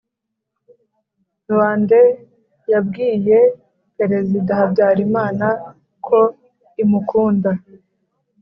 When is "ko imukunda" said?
6.05-7.51